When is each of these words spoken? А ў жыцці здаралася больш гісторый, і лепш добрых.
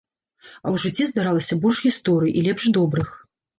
А 0.55 0.65
ў 0.73 0.75
жыцці 0.83 1.07
здаралася 1.11 1.59
больш 1.67 1.83
гісторый, 1.87 2.35
і 2.37 2.45
лепш 2.51 2.63
добрых. 2.81 3.09